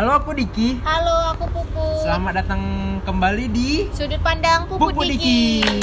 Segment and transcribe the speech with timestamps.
[0.00, 0.80] Halo aku Diki.
[0.80, 1.84] Halo, aku Pupu.
[2.00, 2.56] Selamat datang
[3.04, 5.60] kembali di Sudut pandang Pupu, Pupu Diki.
[5.60, 5.76] Diki.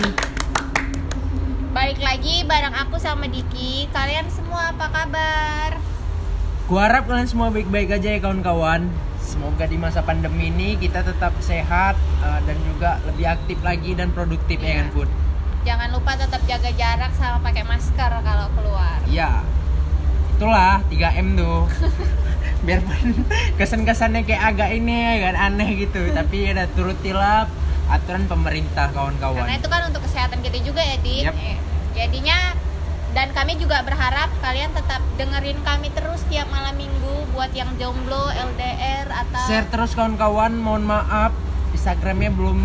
[1.70, 3.86] Balik lagi bareng aku sama Diki.
[3.94, 5.78] Kalian semua apa kabar?
[6.66, 8.90] Gua harap kalian semua baik-baik aja ya kawan-kawan.
[9.22, 11.94] Semoga di masa pandemi ini kita tetap sehat
[12.26, 14.78] eh, dan juga lebih aktif lagi dan produktif ya Iya.
[14.82, 15.10] kan Put?
[15.62, 18.98] Jangan lupa tetap jaga jarak sama pakai masker kalau keluar.
[19.06, 19.46] Iya.
[20.42, 21.70] Itulah 3M tuh.
[22.66, 23.28] Biarpun
[23.60, 27.46] kesan-kesannya kayak agak ini ya kan aneh gitu, tapi ya udah turutilah
[27.88, 29.46] aturan pemerintah kawan-kawan.
[29.46, 31.24] Karena itu kan untuk kesehatan kita juga ya, Dik.
[31.30, 31.36] Yap.
[31.38, 31.58] Eh,
[31.98, 32.54] Jadinya
[33.18, 38.30] dan kami juga berharap kalian tetap dengerin kami terus tiap malam minggu buat yang jomblo,
[38.30, 41.34] LDR atau Share terus kawan-kawan, mohon maaf
[41.74, 42.60] Instagramnya belum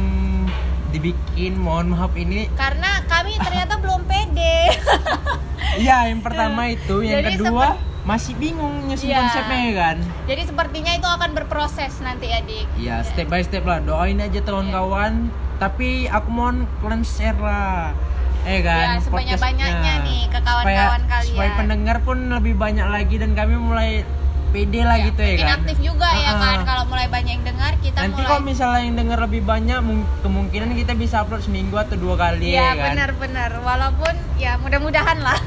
[0.93, 4.57] dibikin, mohon maaf ini karena kami ternyata belum pede.
[5.73, 9.19] Iya yang pertama itu, yang Jadi kedua masih bingung nyusun Iya.
[9.21, 12.67] konsepnya ya kan Jadi sepertinya itu akan berproses nanti ya, Dik.
[12.77, 17.95] Iya step by step lah, doain aja kawan-kawan Tapi aku mohon kalian share lah
[18.43, 19.95] Eh kan, Ya, sebanyak-banyaknya podcastnya.
[20.05, 21.31] nih ke kawan-kawan kalian.
[21.31, 24.03] Supaya pendengar pun lebih banyak lagi dan kami mulai
[24.51, 26.41] pede lah Ya, gitu ya kan aktif juga ya Ah-ah.
[26.43, 29.79] kan kalau mulai banyak yang dengar kita Nanti mulai kalau misalnya yang denger lebih banyak,
[29.81, 34.59] mung- kemungkinan kita bisa upload seminggu atau dua kali ya, Iya kan benar-benar walaupun ya
[34.59, 35.39] mudah-mudahan lah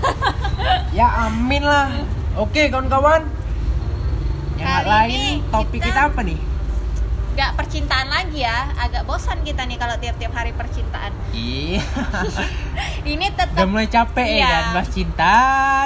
[0.90, 1.92] Ya amin lah.
[2.36, 3.24] Oke kawan-kawan.
[4.56, 5.88] Yang Kali lain ini topik kita...
[5.90, 6.40] kita- apa nih?
[7.36, 11.84] Gak percintaan lagi ya agak bosan kita nih kalau tiap-tiap hari percintaan Iya.
[13.12, 15.36] ini Udah tetap mulai capek ya kan bahas cinta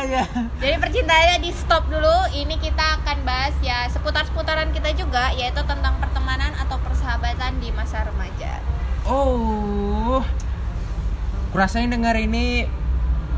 [0.06, 0.24] ya.
[0.62, 5.98] jadi percintaannya di stop dulu ini kita akan bahas ya seputar-seputaran kita juga yaitu tentang
[5.98, 8.62] pertemanan atau persahabatan di masa remaja
[9.04, 10.22] Oh.
[11.50, 12.70] Kurasain denger ini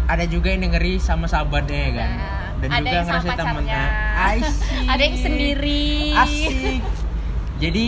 [0.06, 2.10] ada juga yang dengeri sama sahabatnya ya kan.
[2.12, 3.82] Nah, Dan ada juga yang sama pacarnya.
[4.14, 4.54] Asik.
[4.94, 6.82] ada yang sendiri Asik.
[7.58, 7.88] Jadi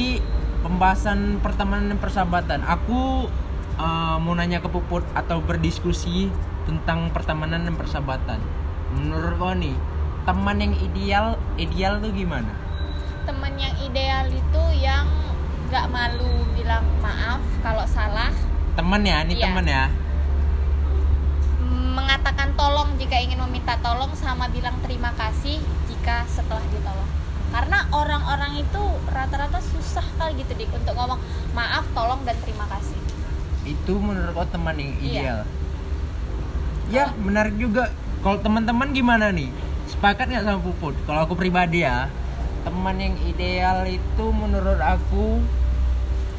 [0.62, 2.60] pembahasan pertemanan dan persahabatan.
[2.66, 3.30] Aku
[3.78, 6.34] eh, mau nanya ke Puput atau berdiskusi
[6.66, 8.42] tentang pertemanan dan persahabatan.
[8.94, 9.74] Menurut kau nih,
[10.24, 12.50] teman yang ideal ideal tuh gimana?
[13.24, 15.08] teman yang ideal itu yang
[15.72, 18.36] gak malu bilang maaf kalau salah
[18.76, 19.48] Teman ya, ini Iya.
[19.48, 19.86] teman ya.
[21.94, 27.10] Mengatakan tolong jika ingin meminta tolong sama bilang terima kasih jika setelah ditolong
[27.54, 28.82] karena orang-orang itu
[29.14, 31.22] rata-rata susah kali gitu dik untuk ngomong
[31.54, 32.98] maaf tolong dan terima kasih
[33.64, 35.08] Itu menurut kau teman yang Iya.
[35.08, 35.40] ideal.
[36.92, 37.96] Ya, menarik juga.
[38.20, 39.48] Kalau teman-teman gimana nih?
[39.88, 40.92] Sepakat nggak sama Puput?
[41.08, 42.12] Kalau aku pribadi ya,
[42.68, 45.40] teman yang ideal itu menurut aku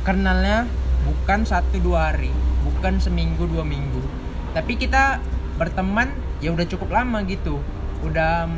[0.04, 0.68] kenalnya
[1.04, 2.28] bukan satu dua hari,
[2.60, 4.04] bukan seminggu dua minggu,
[4.52, 5.20] tapi kita
[5.54, 6.10] berteman
[6.42, 7.62] ya udah cukup lama gitu,
[8.02, 8.50] udah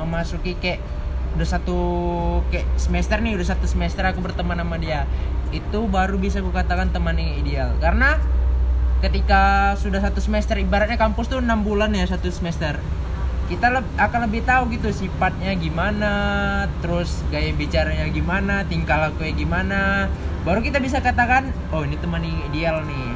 [0.00, 0.80] memasuki kayak
[1.38, 1.78] udah satu
[2.50, 5.06] kayak semester nih udah satu semester aku berteman sama dia.
[5.54, 7.70] Itu baru bisa kukatakan teman yang ideal.
[7.78, 8.18] Karena
[9.00, 12.78] ketika sudah satu semester ibaratnya kampus tuh enam bulan ya satu semester.
[13.50, 16.12] Kita leb- akan lebih tahu gitu sifatnya gimana
[16.78, 20.06] terus gaya bicaranya gimana tingkah lakunya gimana.
[20.46, 23.10] Baru kita bisa katakan oh ini teman yang ideal nih.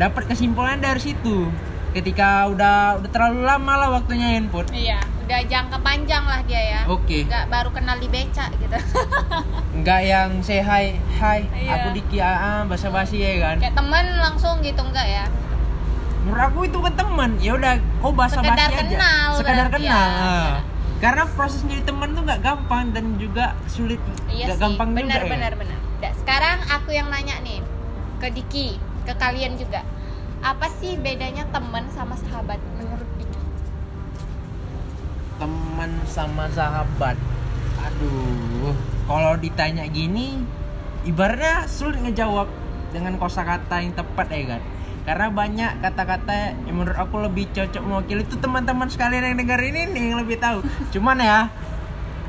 [0.00, 1.52] Dapat kesimpulan dari situ
[1.90, 6.80] ketika udah udah terlalu lama lah waktunya input iya udah jangka panjang lah dia ya
[6.86, 8.76] oke nggak baru kenal di beca gitu
[9.80, 11.70] nggak yang say hi hi Iya.
[11.76, 15.24] aku Diki ah basa basi ya kan kayak temen langsung gitu enggak ya
[16.20, 20.08] menurut aku itu kan teman ya udah kau basa basi Sekedar aja kenal sekedar kenal
[20.08, 20.20] ya.
[20.20, 20.50] ah.
[20.98, 23.98] karena proses jadi teman tuh nggak gampang dan juga sulit
[24.28, 25.32] Iya nggak sih, gampang benar juga ya.
[25.32, 25.78] benar benar.
[26.00, 27.60] Nah, sekarang aku yang nanya nih
[28.16, 29.80] ke Diki, ke kalian juga.
[30.40, 33.40] Apa sih bedanya teman sama sahabat menurut Diki?
[35.40, 37.16] teman sama sahabat.
[37.80, 38.76] Aduh
[39.08, 40.44] kalau ditanya gini
[41.08, 42.46] ibaratnya sulit ngejawab
[42.92, 44.62] dengan kosakata yang tepat ya kan
[45.08, 49.88] karena banyak kata-kata yang menurut aku lebih cocok mewakili itu teman-teman sekalian yang dengar ini
[49.88, 50.60] nih yang lebih tahu.
[50.92, 51.48] Cuman ya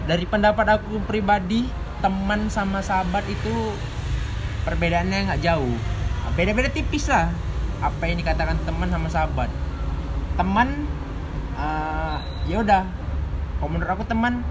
[0.07, 1.67] dari pendapat aku pribadi
[1.99, 3.75] teman sama sahabat itu
[4.63, 5.75] perbedaannya nggak jauh.
[6.39, 7.27] Beda-beda tipis lah
[7.81, 9.49] apa yang dikatakan teman sama sahabat
[10.33, 10.85] teman
[11.53, 12.83] eh, ya udah
[13.57, 14.45] kalau menurut aku teman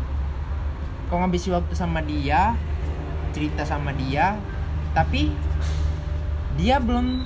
[1.07, 2.55] kau ngabisi waktu sama dia
[3.31, 4.39] cerita sama dia
[4.91, 5.31] tapi
[6.55, 7.23] dia belum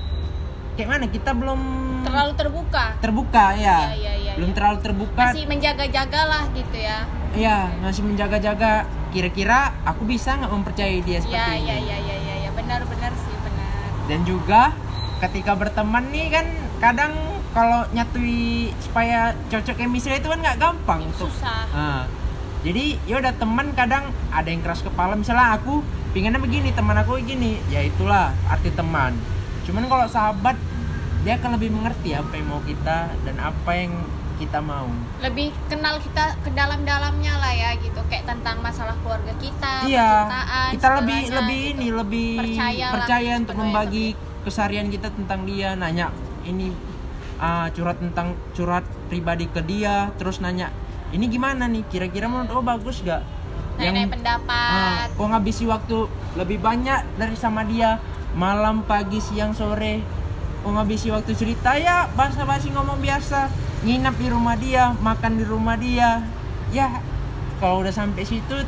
[0.74, 1.60] kayak mana kita belum
[2.04, 2.84] Terlalu terbuka.
[3.00, 4.56] terbuka ya, Iya, iya, iya, belum iya.
[4.60, 6.98] terlalu terbuka Masih menjaga-jaga lah gitu ya.
[7.32, 8.84] Iya, masih menjaga-jaga.
[9.08, 11.64] Kira-kira aku bisa nggak mempercayai dia seperti Iya, ini?
[11.64, 12.50] iya, iya, iya, iya, ya.
[12.52, 13.72] benar-benar sih benar.
[14.06, 14.62] Dan juga
[15.24, 16.46] ketika berteman nih kan
[16.82, 17.12] kadang
[17.54, 21.64] kalau nyatui supaya cocok chemistry itu kan nggak gampang untuk Susah.
[21.70, 22.02] Nah,
[22.66, 25.80] jadi ya udah teman kadang ada yang keras kepala misalnya aku
[26.10, 29.14] pinginnya begini teman aku gini ya itulah arti teman.
[29.64, 30.58] Cuman kalau sahabat
[31.22, 33.92] dia akan lebih mengerti apa yang mau kita dan apa yang
[34.34, 34.90] kita mau.
[35.22, 38.02] Lebih kenal kita ke dalam-dalamnya lah ya gitu.
[38.10, 40.26] Kayak tentang masalah keluarga kita iya.
[40.26, 41.72] percintaan, kita lebih lebih gitu.
[41.78, 44.06] ini lebih Percaya percaya untuk membagi
[44.44, 46.12] keseharian kita tentang dia nanya
[46.44, 46.70] ini
[47.40, 50.70] ah, curhat tentang curhat pribadi ke dia terus nanya
[51.14, 51.86] ini gimana nih?
[51.86, 53.22] Kira-kira menurut oh bagus gak
[53.74, 54.70] nanya pendapat.
[54.70, 56.06] ah, kok ngabisi waktu
[56.38, 57.98] lebih banyak dari sama dia
[58.34, 60.02] malam pagi siang sore.
[60.62, 63.50] Kok ngabisi waktu cerita ya basa-basi ngomong biasa.
[63.86, 66.22] Nginap di rumah dia makan di rumah dia.
[66.74, 67.02] Ya
[67.62, 68.62] kalau udah sampai situ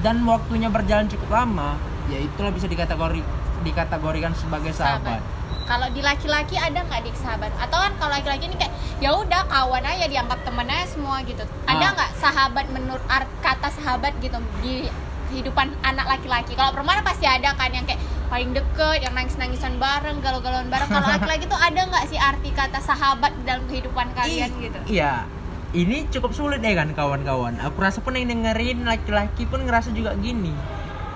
[0.00, 1.76] dan waktunya berjalan cukup lama
[2.12, 3.20] ya itulah bisa dikategori
[3.66, 5.18] dikategorikan sebagai sahabat,
[5.66, 7.50] Kalau di laki-laki ada nggak dik sahabat?
[7.58, 8.70] Atau kan kalau laki-laki ini kayak
[9.02, 11.42] ya udah kawan aja dianggap temen aja semua gitu.
[11.66, 11.90] Ada Ah.
[11.90, 14.86] nggak sahabat menurut art kata sahabat gitu di
[15.26, 16.54] kehidupan anak laki-laki?
[16.54, 17.98] Kalau perempuan pasti ada kan yang kayak
[18.30, 20.86] paling deket, yang nangis-nangisan bareng, galau-galauan bareng.
[20.86, 24.78] Kalau laki-laki tuh ada nggak sih arti kata sahabat dalam kehidupan kalian Ih, gitu?
[24.86, 25.26] Iya.
[25.74, 27.58] Ini cukup sulit deh kan kawan-kawan.
[27.58, 30.54] Aku rasa pun yang dengerin laki-laki pun ngerasa juga gini.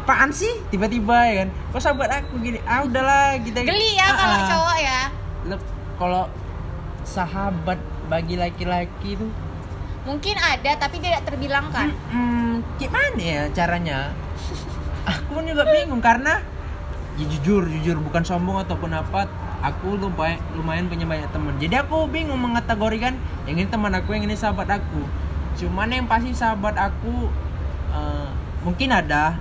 [0.01, 1.49] Apaan sih tiba-tiba ya kan?
[1.77, 2.57] Kok sahabat aku gini?
[2.65, 4.47] Ah udahlah kita Geli ya Ah, kalau ah.
[4.49, 5.01] cowok ya.
[6.01, 6.25] Kalau
[7.05, 9.29] sahabat bagi laki-laki itu
[10.01, 11.93] Mungkin ada tapi tidak terbilang kan.
[12.09, 14.17] Hmm, gimana ya caranya?
[15.05, 16.41] Aku pun juga bingung karena
[17.21, 19.29] ya jujur jujur bukan sombong ataupun apa.
[19.61, 21.53] Aku lumayan lumayan punya banyak teman.
[21.61, 23.13] Jadi aku bingung mengategorikan
[23.45, 25.05] yang ini teman aku, yang ini sahabat aku.
[25.61, 27.29] Cuman yang pasti sahabat aku
[27.93, 28.29] eh,
[28.65, 29.37] mungkin ada.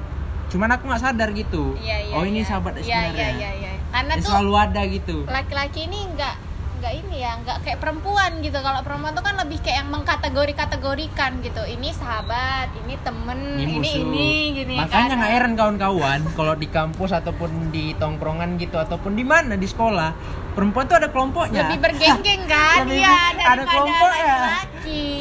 [0.50, 1.78] Cuman aku nggak sadar gitu.
[1.78, 2.14] Iya iya.
[2.14, 2.48] oh ini iya.
[2.48, 3.16] sahabat Iya sebenarnya.
[3.16, 3.72] iya iya iya.
[3.90, 5.18] Karena Ya, tuh selalu ada gitu.
[5.26, 6.36] laki-laki ini nggak
[6.80, 10.54] nggak ini ya nggak kayak perempuan gitu kalau perempuan tuh kan lebih kayak yang mengkategori
[10.56, 14.00] kategorikan gitu ini sahabat ini temen ini musuh.
[14.00, 15.18] ini gini Makanya kan.
[15.20, 20.16] nggak heran kawan-kawan kalau di kampus ataupun di tongkrongan gitu ataupun di mana di sekolah
[20.60, 21.64] perempuan tuh ada kelompoknya.
[21.64, 23.16] lebih bergenggeng kan Lebih- ya
[23.48, 24.36] ada kelompok ya.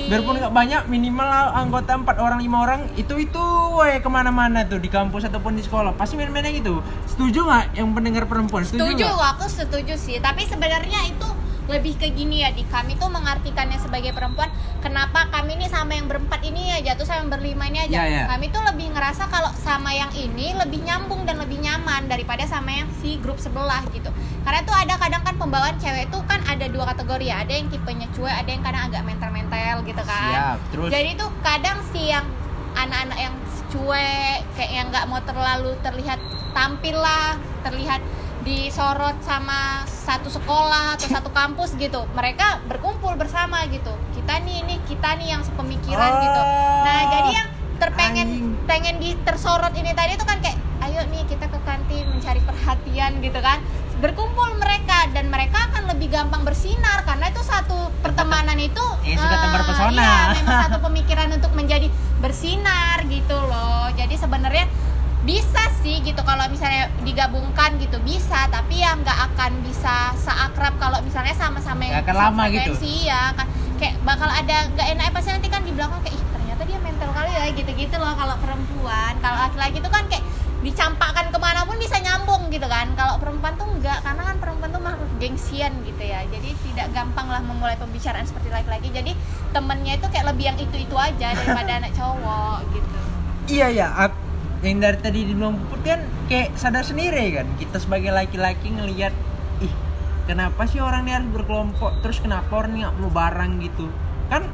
[0.08, 3.44] Biarpun nggak banyak minimal anggota empat orang lima orang itu itu
[3.76, 6.82] weh ke mana-mana tuh di kampus ataupun di sekolah pasti main-mainnya gitu.
[7.06, 8.64] Setuju nggak yang pendengar perempuan?
[8.64, 11.28] Setuju, setuju aku setuju sih tapi sebenarnya itu
[11.68, 14.48] lebih ke gini ya di kami tuh mengartikannya sebagai perempuan
[14.80, 17.98] kenapa kami ini sama yang berempat ini ya jatuh sama yang berlima ini aja.
[18.02, 18.24] Iya, iya.
[18.24, 22.72] kami tuh lebih ngerasa kalau sama yang ini lebih nyambung dan lebih nyaman daripada sama
[22.72, 24.08] yang si grup sebelah gitu.
[24.48, 27.36] Karena tuh ada kadang kan pembawaan cewek tuh kan ada dua kategori ya.
[27.44, 30.32] Ada yang tipenya cuek ada yang kadang agak mental-mental gitu kan.
[30.32, 30.56] Siap.
[30.72, 30.88] Terus?
[30.88, 32.24] Jadi tuh kadang si yang
[32.78, 33.34] anak-anak yang
[33.68, 36.16] cuek kayak yang nggak mau terlalu terlihat
[36.56, 38.00] tampil lah terlihat
[38.48, 42.08] disorot sama satu sekolah atau satu kampus gitu.
[42.10, 43.92] Mereka berkumpul bersama gitu.
[44.10, 46.42] Kita nih ini kita nih yang sepemikiran Oh, gitu.
[46.80, 48.48] Nah jadi yang terpengen anjing.
[48.64, 53.20] pengen di tersorot ini tadi tuh kan kayak ayo nih kita ke kantin mencari perhatian
[53.20, 53.60] gitu kan.
[53.98, 59.38] Berkumpul mereka dan mereka akan lebih gampang bersinar karena itu satu pertemanan itu Eh, eh,
[59.38, 59.92] tebar pesona.
[59.92, 63.92] iya, memang satu pemikiran untuk menjadi bersinar gitu loh.
[63.92, 64.64] Jadi sebenarnya
[65.26, 68.46] bisa sih gitu kalau misalnya digabungkan gitu bisa.
[68.50, 72.78] Tapi ya nggak akan bisa seakrab kalau misalnya sama-sama yang akan lama gitu.
[73.08, 73.46] ya kan
[73.78, 77.10] kayak bakal ada nggak enak pasti nanti kan di belakang kayak ih ternyata dia mental
[77.14, 79.12] kali ya gitu-gitu loh kalau perempuan.
[79.18, 80.24] Kalau laki-laki itu kan kayak
[80.58, 82.90] dicampakkan ke mana pun bisa nyambung gitu kan.
[82.98, 86.26] Kalau perempuan tuh enggak karena kan perempuan tuh makhluk gengsian gitu ya.
[86.30, 88.90] Jadi tidak gampang lah memulai pembicaraan seperti laki-laki.
[88.90, 89.12] Jadi
[89.54, 92.98] temennya itu kayak lebih yang itu-itu aja daripada anak cowok gitu.
[93.48, 93.88] Iya ya,
[94.62, 97.46] yang dari tadi dibilang Puput kan kayak sadar sendiri kan.
[97.58, 99.14] Kita sebagai laki-laki ngelihat
[99.62, 99.72] ih
[100.26, 102.02] kenapa sih orang ini harus berkelompok?
[102.02, 103.86] Terus kenapa orang ini nggak mau bareng gitu?
[104.26, 104.50] Kan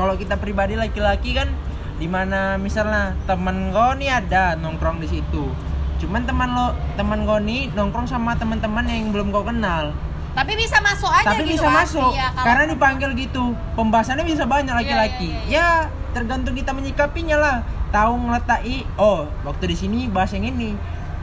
[0.00, 1.52] kalau kita pribadi laki-laki kan
[2.00, 5.52] di mana misalnya temen kau nih ada nongkrong di situ.
[6.00, 9.92] Cuman teman lo teman kau nih nongkrong sama teman-teman yang belum kau kenal.
[10.32, 12.14] Tapi bisa masuk aja tapi gitu bisa masuk.
[12.16, 13.44] Iya, kalau karena dipanggil gitu.
[13.76, 15.28] Pembahasannya bisa banyak Iya, laki-laki.
[15.50, 17.56] iya, ya tergantung kita menyikapinya lah
[17.90, 20.74] tahu ngeletai oh waktu di sini bahas yang ini.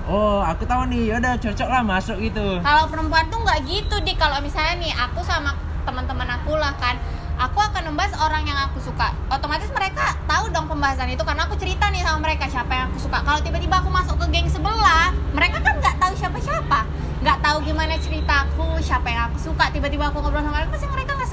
[0.07, 2.63] Oh aku tahu nih yaudah cocok lah masuk gitu.
[2.63, 4.15] Kalau perempuan tuh nggak gitu di.
[4.15, 5.51] Kalau misalnya nih aku sama
[5.83, 6.95] teman-teman aku lah kan
[7.37, 9.11] aku akan membahas orang yang aku suka.
[9.27, 13.03] Otomatis mereka tahu dong pembahasan itu karena aku cerita nih sama mereka siapa yang aku
[13.03, 13.19] suka.
[13.23, 16.79] Kalau tiba-tiba aku masuk ke geng sebelah mereka kan nggak tahu siapa-siapa.
[17.17, 19.69] Nggak tahu gimana ceritaku siapa yang aku suka.
[19.75, 21.25] Tiba-tiba aku ngobrol sama mereka pasti mereka apa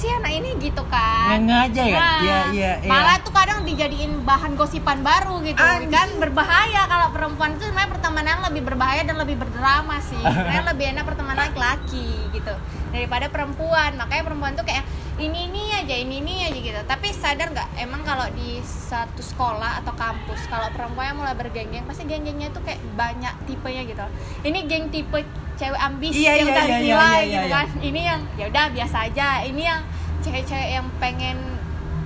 [0.00, 1.44] sih anak ini gitu kan.
[1.44, 2.00] Nggak aja ya?
[2.00, 2.88] Nah, iya iya iya.
[2.88, 5.60] malah tuh kadang dijadiin bahan gosipan baru gitu.
[5.60, 5.92] Anjing.
[5.92, 10.16] kan berbahaya kalau perempuan itu sebenarnya pertemanan lebih berbahaya dan lebih berdrama sih.
[10.24, 12.54] Sebenarnya lebih enak pertemanan laki-laki gitu
[12.88, 14.00] daripada perempuan.
[14.00, 14.88] Makanya perempuan tuh kayak
[15.20, 16.80] ini ini aja ini ini aja gitu.
[16.88, 21.84] Tapi sadar nggak emang kalau di satu sekolah atau kampus kalau perempuan yang mulai bergeng-geng
[21.84, 24.04] pasti geng-gengnya tuh kayak banyak tipenya gitu.
[24.48, 25.20] Ini geng tipe
[25.60, 27.54] cewek ambis Iya, yang iya, cari iya, iya, nilai iya, gitu iya.
[27.54, 27.66] kan.
[27.84, 29.28] Ini yang ya udah biasa aja.
[29.44, 29.80] Ini yang
[30.24, 31.36] cewek-cewek yang pengen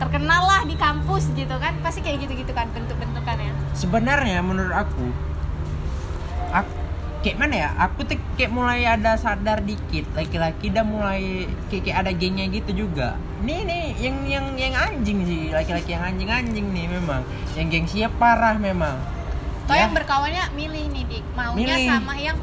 [0.02, 1.78] terkenal lah di kampus gitu kan.
[1.78, 5.06] Pasti kayak gitu-gitu kan bentuk-bentukannya sebenarnya menurut aku
[6.50, 6.72] aku
[7.24, 7.68] kayak mana ya?
[7.88, 10.04] Aku tuh kayak mulai ada sadar dikit.
[10.12, 13.16] Laki-laki udah mulai kayak, kayak ada gengnya gitu juga.
[13.40, 15.42] Nih nih yang yang yang anjing sih.
[15.54, 17.22] Laki-laki yang anjing anjing nih memang.
[17.56, 18.98] Yang gengsinya parah memang.
[19.64, 21.24] Toh Ya, yang berkawannya milih nih dik.
[21.32, 21.88] Maunya Milih.
[21.88, 22.36] sama yang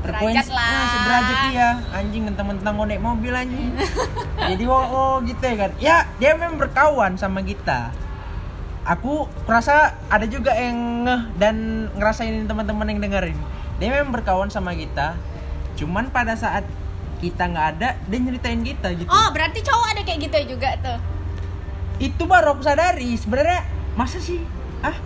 [0.00, 0.68] frekuensi- lah.
[0.68, 3.72] nah, sederajat dia anjing mentang-mentang mau naik mobil anjing.
[4.50, 5.70] Jadi oh, oh gitu ya kan.
[5.76, 7.92] Ya dia memang berkawan sama kita.
[8.82, 11.56] Aku kurasa ada juga yang ngeh dan
[11.94, 13.36] ngerasain teman-teman yang dengerin.
[13.76, 15.14] Dia memang berkawan sama kita.
[15.76, 16.64] Cuman pada saat
[17.20, 19.06] kita nggak ada dia nyeritain kita gitu.
[19.06, 20.98] Oh, berarti cowok ada kayak gitu juga tuh.
[22.00, 23.60] itu baru aku sadari sebenarnya
[23.92, 24.40] masa sih?
[24.80, 24.96] Ah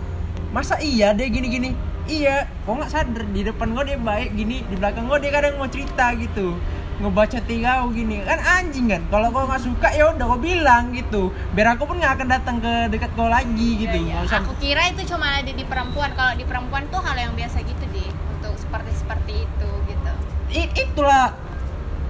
[0.55, 1.75] masa iya dia gini-gini
[2.07, 3.23] iya kok nggak sadar?
[3.29, 6.57] Di depan gue dia baik gini di belakang gue dia kadang mau cerita gitu.
[6.95, 8.23] Ngebaca tiga gini.
[8.23, 11.33] Kan anjing kan kalau kau nggak suka ya udah kau bilang gitu.
[11.51, 13.97] Biar aku pun nggak akan datang ke dekat kau lagi gitu.
[13.97, 14.13] Iya, iya.
[14.21, 16.09] Nggak usah Aku kira itu cuma ada di perempuan.
[16.15, 20.11] Kalau di perempuan tuh hal yang biasa gitu deh untuk seperti seperti itu gitu.
[20.55, 21.35] I- itulah.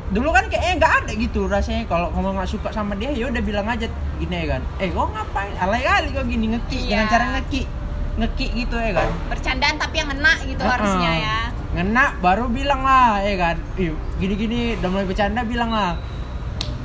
[0.06, 1.90] Dulu kan kayaknya nggak ada gitu rasanya.
[1.90, 3.90] Kalau kamu nggak suka sama dia ya udah bilang aja
[4.22, 4.62] gini ya kan.
[4.78, 5.54] Eh kok ngapain?
[5.58, 6.78] Alay kali kok gini ngeki.
[6.78, 6.90] Iya.
[6.94, 7.85] dengan cara ngeki
[8.16, 10.72] ngeki gitu ya kan Bercandaan tapi yang ngena gitu Heeh.
[10.72, 11.38] harusnya ya.
[11.74, 13.56] ngena baru bilang lah ya kan
[14.16, 16.00] gini-gini udah mulai bercanda bilang lah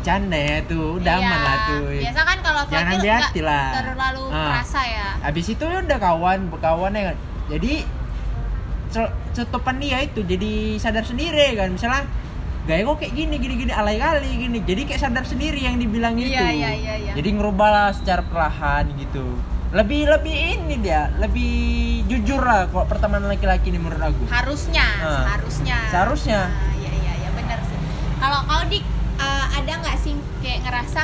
[0.01, 1.23] canda ya tuh udah Iya.
[1.23, 3.67] aman lah tuh Biasa kan kalau Jangan ambil nggak hati lah.
[3.77, 4.47] terlalu Ah.
[4.51, 5.09] perasa ya.
[5.21, 7.17] habis itu ya udah kawan berkawan ya kan
[7.49, 7.73] jadi
[8.89, 12.03] ce- cetupan dia itu jadi sadar sendiri kan misalnya
[12.63, 16.15] gaya kok kayak gini gini gini alay kali gini jadi kayak sadar sendiri yang dibilang
[16.15, 17.13] itu Iya, iya, iya, iya.
[17.13, 19.23] jadi ngerubah lah secara perlahan gitu
[19.71, 21.53] lebih lebih ini dia lebih
[22.05, 25.23] jujur lah kok pertemanan laki-laki ini menurut aku Harusnya, Ah.
[25.23, 25.79] seharusnya.
[25.89, 26.41] Seharusnya.
[26.45, 27.79] Nah, iya iya iya benar sih.
[28.19, 28.83] Kalau kau dik
[29.17, 31.03] eh, ada nggak sih kayak ngerasa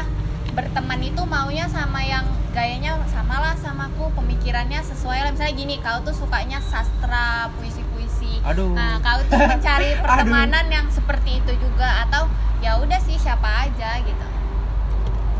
[0.51, 5.75] berteman itu maunya sama yang gayanya sama lah sama aku pemikirannya sesuai lah misalnya gini
[5.79, 8.73] kau tuh sukanya sastra puisi-puisi Aduh.
[8.73, 10.01] nah kau tuh mencari Aduh.
[10.01, 12.25] pertemanan yang seperti itu juga atau
[12.59, 14.27] ya udah sih siapa aja gitu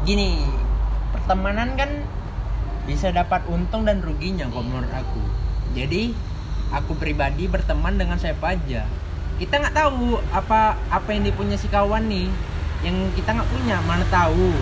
[0.05, 0.45] gini
[1.11, 2.05] pertemanan kan
[2.87, 5.21] bisa dapat untung dan ruginya kok menurut aku.
[5.75, 6.15] Jadi
[6.71, 8.87] aku pribadi berteman dengan siapa aja.
[9.37, 12.31] Kita nggak tahu apa apa yang dipunya si kawan nih.
[12.87, 14.55] Yang kita nggak punya mana tahu.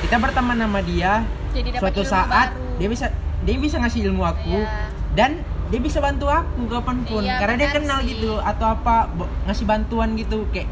[0.00, 2.78] Kita berteman sama dia jadi dapat suatu saat baru.
[2.80, 3.06] dia bisa
[3.44, 4.56] dia bisa ngasih ilmu aku.
[4.56, 4.88] Iya.
[5.10, 7.22] dan dia bisa bantu aku kapan pun.
[7.22, 8.18] Iya, karena dia kenal sih.
[8.18, 9.06] gitu atau apa
[9.46, 10.66] ngasih bantuan gitu kayak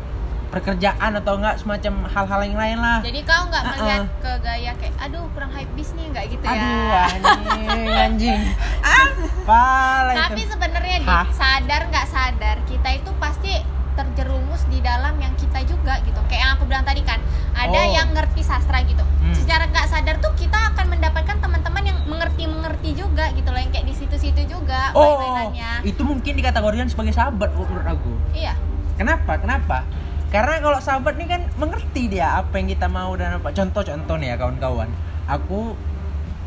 [0.49, 4.07] pekerjaan atau enggak semacam hal-hal yang lain lah jadi kau nggak Ah, melihat ah.
[4.19, 7.69] ke gaya kayak aduh kurang hype bis nih nggak gitu Aduh, ya anjing,
[8.07, 8.41] anjing.
[8.81, 9.65] Apa
[10.05, 10.97] lah Tapi sebenarnya
[11.31, 13.53] sadar nggak sadar kita itu pasti
[13.95, 16.17] terjerumus di dalam yang kita juga gitu.
[16.25, 17.19] Kayak yang aku bilang tadi kan,
[17.53, 17.91] ada Oh.
[17.91, 19.03] yang ngerti sastra gitu.
[19.03, 19.35] Hmm.
[19.35, 23.85] Secara nggak sadar tuh kita akan mendapatkan teman-teman yang mengerti-mengerti juga gitu loh, yang kayak
[23.85, 25.83] di situ-situ juga Oh, main-mainannya.
[25.85, 28.13] itu mungkin dikategorikan sebagai sahabat menurut aku.
[28.33, 28.55] Iya.
[28.95, 29.35] Kenapa?
[29.37, 29.83] Kenapa?
[30.29, 33.49] Karena kalau sahabat nih kan mengerti dia apa yang kita mau dan apa.
[33.49, 34.89] Contoh-contoh nih ya kawan-kawan.
[35.25, 35.73] Aku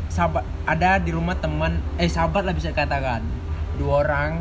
[0.06, 3.26] sahabat ada di rumah teman eh sahabat lah bisa dikatakan.
[3.74, 4.38] Dua orang.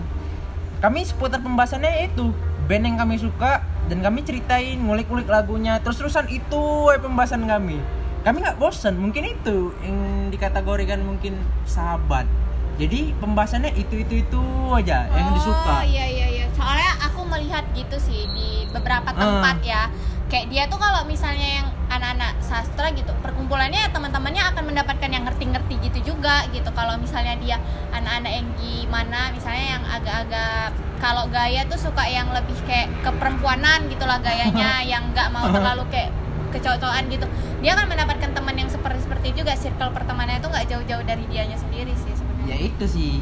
[0.82, 2.30] Kami seputar pembahasannya itu.
[2.70, 5.82] Band yang kami suka dan kami ceritain ngulik-ngulik lagunya.
[5.82, 7.82] Terus-terusan itu eh, pembahasan kami.
[8.22, 11.34] Kami nggak bosan mungkin itu yang dikategorikan mungkin
[11.66, 12.30] sahabat.
[12.78, 15.82] Jadi pembahasannya itu itu itu aja yang oh, disuka.
[15.82, 16.46] iya iya iya.
[16.54, 17.01] Soalnya
[17.32, 19.16] melihat gitu sih di beberapa Ah.
[19.16, 19.84] tempat ya.
[20.28, 25.76] Kayak dia tuh kalau misalnya yang anak-anak sastra gitu, perkumpulannya teman-temannya akan mendapatkan yang ngerti-ngerti
[25.82, 26.72] gitu juga gitu.
[26.72, 27.58] Kalau misalnya dia
[27.92, 34.20] anak-anak yang gimana, misalnya yang agak-agak kalau gaya tuh suka yang lebih kayak keperempuanan gitulah
[34.20, 36.16] gayanya, yang nggak mau terlalu kayak
[36.50, 37.28] kecowok-cowokan gitu.
[37.60, 39.52] Dia akan mendapatkan teman yang seperti seperti juga.
[39.54, 42.48] Circle pertemanannya tuh nggak jauh-jauh dari dianya sendiri sih sebenarnya.
[42.48, 43.14] ya itu sih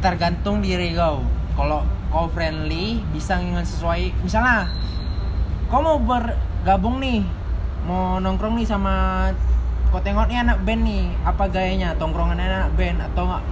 [0.00, 1.80] tergantung diri kau kalau
[2.14, 4.70] kau friendly bisa dengan sesuai misalnya
[5.66, 7.26] kau mau bergabung nih
[7.82, 9.28] mau nongkrong nih sama
[9.90, 13.42] kau tengok nih anak band nih apa gayanya tongkrongan anak band atau enggak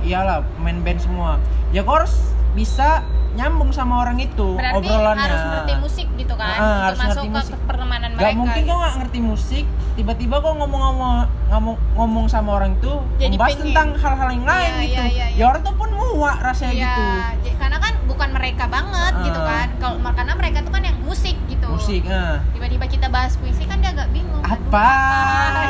[0.00, 1.38] iyalah main band semua
[1.70, 2.14] ya kau harus
[2.52, 6.98] bisa nyambung sama orang itu Berarti obrolannya harus ngerti musik gitu kan Ah, untuk harus
[6.98, 7.54] masuk ngerti ke musik.
[7.70, 8.34] pertemanan Gak mereka.
[8.36, 8.68] mungkin gitu.
[8.68, 11.12] kau nggak ngerti musik, tiba-tiba kau ngomong-ngomong
[11.46, 13.62] ngomong, ngomong sama orang itu Jadi membahas pengen.
[13.62, 14.90] tentang hal-hal yang lain Iya, gitu.
[14.90, 15.38] iya, iya, iya.
[15.38, 17.04] Ya orang tuh pun muak rasanya Iya, gitu.
[17.44, 19.22] j- karena kan bukan mereka banget Ah.
[19.22, 19.66] gitu kan.
[19.78, 21.66] Kalau karena mereka tuh kan yang musik gitu.
[21.70, 22.42] Musik ah.
[22.50, 24.42] tiba-tiba kita bahas puisi kan dia agak bingung.
[24.42, 24.90] Apa?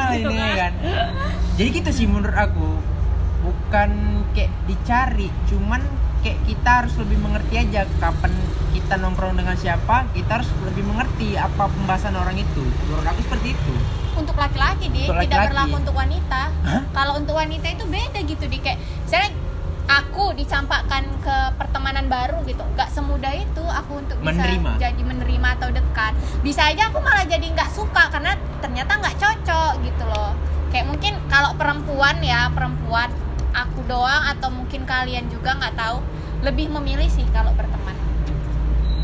[0.17, 0.73] Gitu ini kan.
[1.61, 2.81] jadi gitu sih menurut aku.
[3.45, 3.91] Bukan
[4.33, 5.85] kayak dicari cuman
[6.25, 8.33] kayak kita harus lebih mengerti aja kapan
[8.73, 12.65] kita nongkrong dengan siapa kita harus lebih mengerti apa pembahasan orang itu.
[12.89, 13.75] Menurut aku seperti itu.
[14.17, 15.49] Untuk laki-laki di Untuk tidak laki-laki.
[15.53, 16.43] berlaku untuk wanita.
[16.65, 16.83] Hah?
[16.89, 19.31] kalau untuk wanita itu beda gitu di kayak misalnya
[19.89, 22.61] aku dicampakkan ke pertemanan baru gitu.
[22.77, 24.71] Nggak semudah itu aku untuk bisa Menerima.
[24.77, 26.13] jadi menerima atau dekat.
[26.45, 30.37] Bisa aja aku malah jadi nggak suka karena ternyata nggak cocok gitu loh.
[30.69, 33.09] Kayak mungkin kalau perempuan ya perempuan
[33.57, 36.05] aku doang atau mungkin kalian juga nggak tahu
[36.45, 37.97] lebih memilih sih kalau berteman.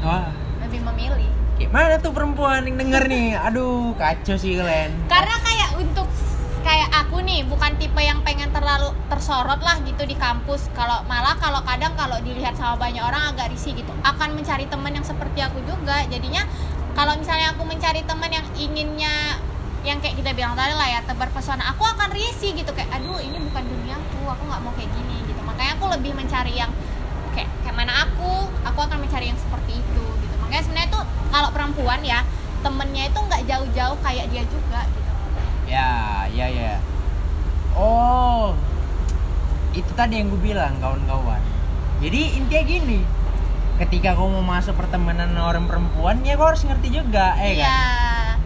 [0.04, 0.28] Wah.
[0.60, 1.32] Lebih memilih.
[1.54, 3.40] Kayak mana tuh perempuan yang denger nih?
[3.40, 4.90] Aduh kacau sih kalian.
[5.08, 5.63] Karena kayak
[7.34, 10.70] nih bukan tipe yang pengen terlalu tersorot lah gitu di kampus.
[10.70, 13.90] Kalau malah kalau kadang kalau dilihat sama banyak orang agak risih gitu.
[14.06, 16.06] Akan mencari teman yang seperti aku juga.
[16.06, 16.46] Jadinya
[16.94, 19.42] kalau misalnya aku mencari teman yang inginnya
[19.82, 22.70] yang kayak kita bilang tadi lah ya tebar pesona aku akan risih gitu.
[22.70, 25.40] Kayak aduh ini bukan duniaku aku nggak mau kayak gini gitu.
[25.42, 26.70] Makanya aku lebih mencari yang
[27.34, 30.34] kayak kayak mana aku aku akan mencari yang seperti itu gitu.
[30.38, 31.02] Makanya sebenarnya tuh
[31.34, 32.22] kalau perempuan ya
[32.62, 35.12] temennya itu nggak jauh-jauh kayak dia juga gitu.
[35.66, 35.90] Ya
[36.30, 36.93] ya ya
[37.74, 38.54] oh
[39.74, 41.42] itu tadi yang gue bilang kawan-kawan
[41.98, 43.00] jadi intinya gini
[43.74, 47.78] ketika kau mau masuk pertemanan orang perempuan ya kau harus ngerti juga eh kan Iya.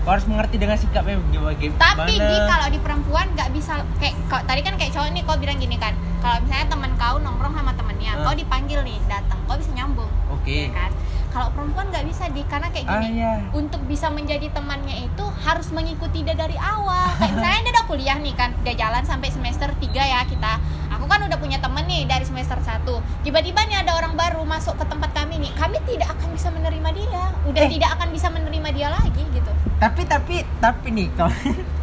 [0.00, 4.40] kau harus mengerti dengan sikapnya bagaimana Tapi di kalau di perempuan nggak bisa kayak kau
[4.40, 5.92] tadi kan kayak cowok nih kau bilang gini kan.
[6.18, 8.24] Kalau misalnya teman kau nongkrong sama temennya, Hmm.
[8.24, 10.08] kau dipanggil nih datang, kau bisa nyambung.
[10.28, 10.90] oke ya kan?
[11.28, 13.20] Kalau perempuan nggak bisa di karena kayak ah gini.
[13.20, 17.12] ya Untuk bisa menjadi temannya itu harus mengikuti dia dari awal.
[17.16, 20.52] Kayak misalnya dia udah kuliah nih kan, dia jalan sampai semester 3 ya kita.
[20.88, 22.80] Aku kan udah punya temen nih dari semester 1
[23.20, 26.88] Tiba-tiba nih ada orang baru masuk ke tempat kami nih Kami tidak akan bisa menerima
[26.96, 27.70] dia Udah Eh.
[27.70, 31.28] tidak akan bisa menerima dia lagi gitu tapi tapi tapi nih kau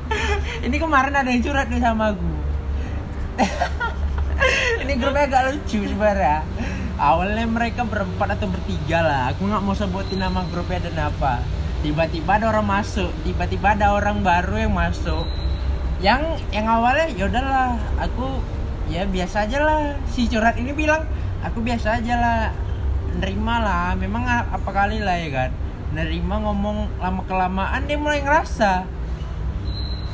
[0.67, 2.27] ini kemarin ada yang curhat nih sama aku
[4.83, 6.37] ini grupnya agak lucu sebenarnya
[6.95, 9.21] awalnya mereka berempat atau bertiga lah.
[9.33, 11.43] Aku nggak mau sebutin nama grupnya dan apa.
[11.83, 13.11] Tiba-tiba ada orang masuk.
[13.27, 15.27] Tiba-tiba ada orang baru yang masuk.
[16.03, 18.41] Yang yang awalnya ya udahlah aku
[18.91, 19.81] ya biasa aja lah.
[20.09, 21.05] Si curhat ini bilang
[21.45, 22.39] aku biasa aja lah
[23.19, 23.93] nerima lah.
[23.95, 25.49] Memang apa kali lah ya kan.
[25.95, 28.95] Nerima ngomong lama kelamaan dia mulai ngerasa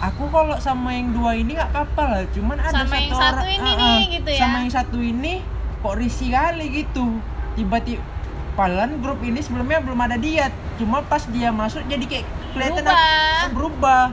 [0.01, 3.37] aku kalau sama yang dua ini nggak apa-apa lah cuman ada Sama satu yang satu
[3.37, 4.39] orang ini ah, nih, gitu ya.
[4.41, 5.33] sama yang satu ini
[5.81, 7.19] kok risih kali gitu
[7.53, 8.01] tiba-tiba
[8.51, 12.99] Padahal grup ini sebelumnya belum ada dia cuma pas dia masuk jadi kayak kelihatan Berubah.
[13.39, 14.03] aku- berubah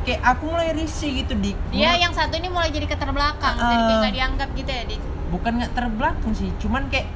[0.00, 3.64] kayak aku mulai risih gitu di Dia Menurut- yang satu ini mulai jadi keterbelakang, Ah.
[3.66, 5.00] jadi kayak nggak dianggap gitu ya, Dik.
[5.30, 7.08] bukan nggak terbelakang sih cuman kayak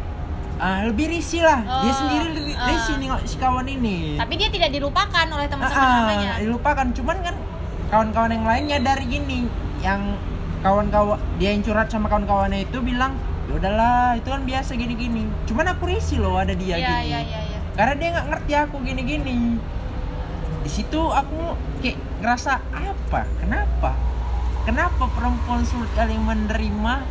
[0.57, 2.65] ah, lebih risih lah dia Oh, sendiri lebih ah.
[2.67, 6.31] risih nih si kawan ini Tapi dia tidak dilupakan oleh Ah, teman-teman ah, lamanya.
[6.39, 7.35] dilupakan cuman kan
[7.89, 9.39] kawan-kawan yang lainnya dari gini
[9.81, 10.17] yang
[10.61, 13.13] kawan-kawan dia yang curhat sama kawan-kawannya itu bilang
[13.45, 15.29] ya udahlah itu kan biasa gini-gini.
[15.45, 17.05] Cuman aku risih loh ada dia Iya, gini.
[17.13, 17.59] iya, iya, iya.
[17.77, 19.39] karena dia nggak ngerti aku gini-gini.
[20.65, 23.21] Di situ aku kayak ngerasa apa?
[23.37, 23.93] Kenapa?
[24.65, 27.05] Kenapa perempuan sulit kali menerima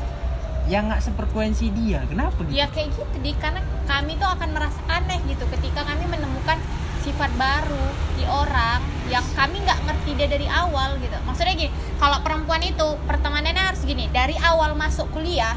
[0.65, 2.01] yang nggak seperkuensi dia?
[2.09, 2.55] Kenapa gitu?
[2.57, 3.37] Ya kayak gitu, Dik.
[3.37, 6.57] Karena kami tuh akan merasa aneh gitu ketika kami menemukan
[7.03, 8.79] sifat baru di orang
[9.11, 11.13] yang kami nggak ngerti dia dari awal gitu.
[11.27, 11.69] Maksudnya gini,
[12.01, 15.53] kalau perempuan itu pertemanannya harus gini, dari awal masuk kuliah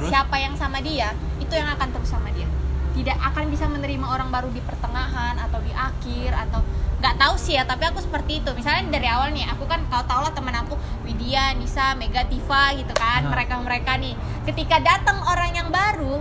[0.00, 0.10] Terus?
[0.10, 2.48] siapa yang sama dia, itu yang akan terus sama dia.
[2.96, 6.64] Tidak akan bisa menerima orang baru di pertengahan atau di akhir atau
[7.00, 10.04] nggak tahu sih ya tapi aku seperti itu misalnya dari awal nih aku kan kau
[10.04, 13.32] tau lah teman aku Widya, Nisa, Mega, Tifa gitu kan Aha.
[13.32, 14.12] mereka mereka nih
[14.44, 16.20] ketika datang orang yang baru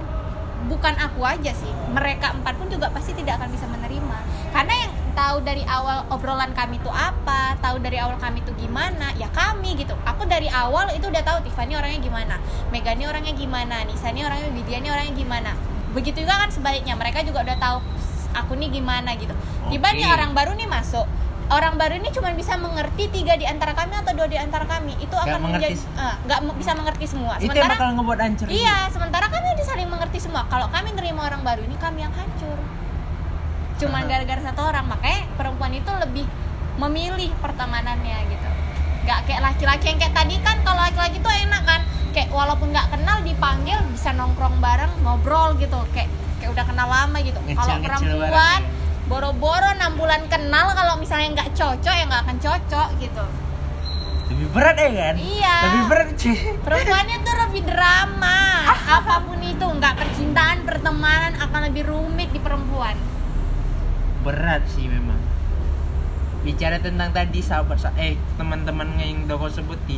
[0.71, 4.17] bukan aku aja sih mereka empat pun juga pasti tidak akan bisa menerima
[4.55, 9.11] karena yang tahu dari awal obrolan kami itu apa tahu dari awal kami itu gimana
[9.15, 9.93] ya kami gitu.
[10.03, 12.35] Aku dari awal itu udah tahu Tiffany orangnya gimana
[12.69, 15.51] Mega ini orangnya gimana Nisa ini orangnya Widya ini orangnya gimana.
[15.91, 17.77] Begitu juga kan sebaliknya mereka juga udah tahu
[18.31, 19.33] aku nih gimana gitu.
[19.67, 21.07] Tiba nih orang baru nih masuk.
[21.49, 24.93] Orang baru ini cuma bisa mengerti tiga di antara kami atau dua di antara kami.
[25.01, 25.81] Itu Nggak akan mengerti.
[25.81, 27.33] menjadi eh, nggak me- bisa mengerti semua.
[27.35, 30.45] Itu yang sementara bakal ngebuat hancur Iya, sementara kami udah saling mengerti semua.
[30.45, 32.53] Kalau kami nerima orang baru ini kami yang hancur.
[33.79, 36.25] Cuman gara-gara satu orang, makanya perempuan itu lebih
[36.75, 38.49] memilih pertemanannya gitu.
[39.03, 42.91] Gak kayak laki-laki yang kayak tadi kan kalau laki-laki tuh enak kan, kayak walaupun nggak
[42.91, 47.39] kenal dipanggil bisa nongkrong bareng, ngobrol gitu, kayak kayak udah kenal lama gitu.
[47.39, 48.71] Kalau perempuan ya.
[49.07, 53.25] boro-boro 6 bulan kenal kalau misalnya nggak cocok ya nggak akan cocok gitu.
[54.29, 55.55] lebih berat ya kan Iya.
[55.65, 58.37] lebih berat sih Perempuannya tuh lebih drama.
[59.01, 62.93] Apa pun itu, nggak percintaan, pertemanan akan lebih rumit di perempuan.
[64.29, 65.17] Berat sih memang
[66.39, 69.97] bicara tentang tadi sahabat sa- eh teman-teman yang kau sebutin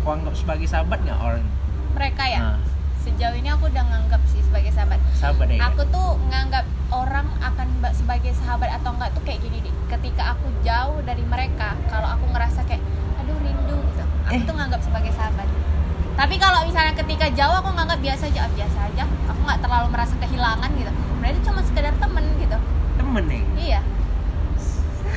[0.00, 1.42] kau anggap sebagai sahabat nggak orang
[1.92, 2.38] Mereka ya.
[2.40, 2.58] Nah,
[2.96, 4.96] Sejauh ini aku udah nganggap sih sebagai sahabat.
[5.14, 5.60] sahabat ya?
[5.64, 9.74] Aku tuh nganggap orang akan ba- sebagai sahabat atau enggak tuh kayak gini nih.
[9.86, 12.80] Ketika aku jauh dari mereka, kalau aku ngerasa kayak
[13.16, 14.42] aduh rindu gitu, aku Eh.
[14.42, 15.46] tuh nganggap sebagai sahabat.
[16.14, 19.04] Tapi kalau misalnya ketika jauh aku nganggap biasa aja, ah, biasa aja.
[19.28, 20.90] Aku nggak terlalu merasa kehilangan gitu.
[21.16, 22.56] Berarti cuma sekedar temen gitu.
[23.20, 23.80] Nih Iya.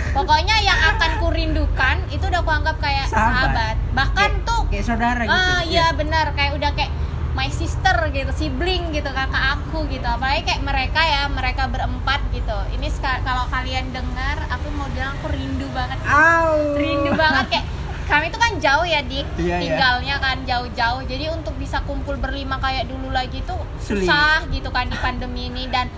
[0.09, 3.53] Pokoknya yang akan kurindukan itu udah aku anggap kayak Sahabat.
[3.53, 3.75] sahabat.
[3.93, 6.91] Bahkan Kayak- tuh kayak saudara gitu ah iya benar kayak udah kayak
[7.31, 10.01] my sister gitu, sibling gitu kakak aku gitu.
[10.03, 12.57] Apalagi kayak mereka ya, mereka berempat gitu.
[12.73, 12.89] Ini
[13.21, 16.01] kalau kalian dengar, aku mau bilang aku rindu banget.
[16.03, 16.73] Au.
[16.73, 17.65] Rindu banget kayak
[18.07, 19.57] kami tuh kan jauh ya dik Iya, iya.
[19.59, 24.07] tinggalnya kan jauh-jauh jadi untuk bisa kumpul berlima kayak dulu lagi tuh Sulit.
[24.07, 25.91] susah gitu kan di pandemi ini dan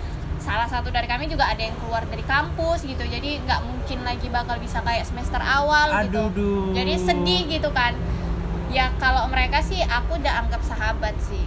[0.50, 3.06] salah satu dari kami juga ada yang keluar dari kampus gitu.
[3.06, 6.26] Jadi nggak mungkin lagi bakal bisa kayak semester awal gitu.
[6.26, 6.74] Aduh, duh.
[6.74, 7.94] jadi sedih gitu kan.
[8.74, 11.46] Ya kalau mereka sih aku udah anggap sahabat sih.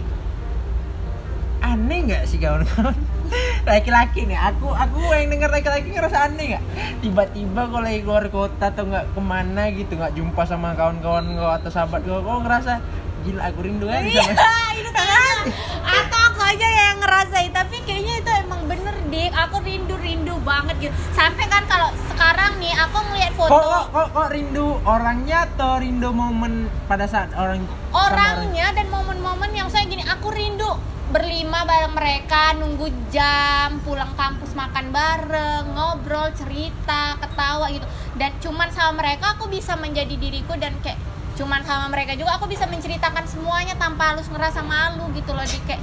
[1.60, 2.96] Aneh nggak sih kawan-kawan?
[3.68, 6.64] Laki-laki nih aku aku yang denger laki-laki ngerasa aneh nggak?
[7.04, 11.52] Tiba-tiba kalau lagi keluar kota atau nggak ke mana gitu nggak jumpa sama kawan-kawan kau
[11.52, 12.80] atau sahabat kau kau ngerasa
[13.24, 15.36] gila aku rindu kan iya sama itu kan
[16.04, 18.83] atau aku aja yang ngerasain tapi kayaknya itu emang bener
[19.14, 20.94] dik aku rindu rindu banget gitu.
[21.14, 26.10] Sampai kan kalau sekarang nih aku ngeliat foto kok kok, kok rindu orangnya atau rindu
[26.10, 27.62] momen pada saat orang?
[27.94, 30.66] orangnya dan momen-momen yang saya gini aku rindu
[31.14, 37.86] berlima bareng mereka nunggu jam pulang kampus makan bareng ngobrol cerita ketawa gitu.
[38.18, 40.98] Dan cuman sama mereka aku bisa menjadi diriku dan kayak
[41.38, 45.58] cuman sama mereka juga aku bisa menceritakan semuanya tanpa harus ngerasa malu gitu loh di
[45.66, 45.82] kayak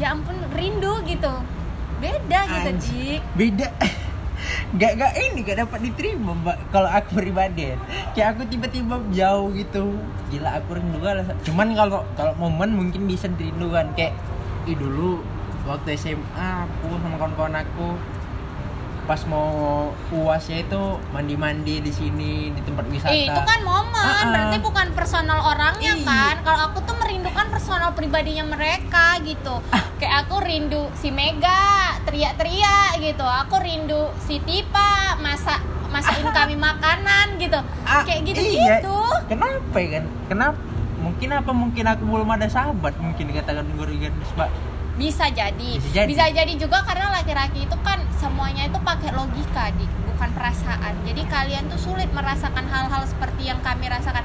[0.00, 1.32] ya ampun rindu gitu
[2.04, 3.68] beda gitu dik beda
[4.76, 7.76] gak gak ini gak dapat diterima mbak kalau aku pribadi ya.
[8.12, 9.96] kayak aku tiba-tiba jauh gitu
[10.28, 14.12] gila aku rindu lah cuman kalau kalau momen mungkin bisa dirindukan kayak
[14.64, 15.22] ih dulu
[15.64, 16.26] waktu SMA
[16.66, 17.96] aku sama kawan-kawan aku
[19.04, 19.52] pas mau
[20.10, 20.80] uasnya itu
[21.12, 24.24] mandi-mandi di sini di tempat wisata Eh, itu kan momen, Ah, ah.
[24.26, 26.08] berarti bukan personal orangnya Iya.
[26.08, 26.34] kan.
[26.40, 29.60] Kalau aku tuh merindukan personal pribadinya mereka gitu.
[29.68, 29.84] Ah.
[30.00, 33.24] Kayak aku rindu si Mega teriak-teriak gitu.
[33.24, 37.58] Aku rindu si Tipa masak masakin kami makanan gitu.
[37.82, 38.28] Ah, Kayak iya.
[38.28, 38.96] gitu-gitu.
[39.24, 40.58] kenapa ya kan kenapa
[41.00, 44.48] mungkin apa mungkin aku belum ada sahabat mungkin dikatakan Gorigan sebab
[44.94, 45.70] Bisa jadi.
[46.06, 46.52] Bisa jadi.
[46.54, 50.94] juga karena laki-laki itu kan semuanya itu pakai logika, Dik, bukan perasaan.
[51.02, 54.22] Jadi kalian tuh sulit merasakan hal-hal seperti yang kami rasakan.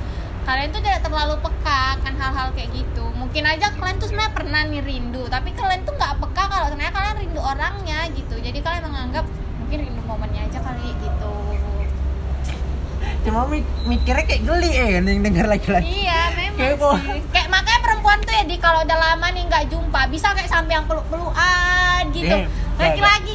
[0.50, 3.06] Kalian tuh tidak terlalu peka kan hal-hal kayak gitu.
[3.14, 6.90] Mungkin aja kalian tuh sebenarnya pernah nih rindu, tapi kalian tuh nggak peka kalau sebenarnya
[6.90, 8.34] kalian rindu orangnya gitu.
[8.34, 9.30] Jadi kalian menganggap
[9.62, 11.34] mungkin rindu momennya aja kali gitu.
[13.20, 17.20] cuma mik- mikirnya kayak geli ya kan yang dengar laki-laki Iya, memang Kayak sih.
[17.30, 20.80] Kayak makanya perempuan tuh ya di kalau udah lama nih nggak jumpa, bisa kayak sampai
[20.80, 22.26] yang peluk-pelukan gitu.
[22.26, 22.48] Iya,
[22.80, 23.32] Laki-laki